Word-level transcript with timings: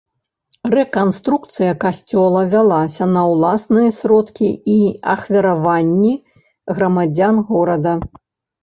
Рэканструкцыя 0.73 1.75
касцёла 1.83 2.41
вялася 2.55 3.09
на 3.13 3.21
ўласныя 3.35 3.89
сродкі 4.01 4.49
і 4.79 4.81
ахвяраванні 5.17 6.15
грамадзян 6.75 7.35
горада. 7.55 7.93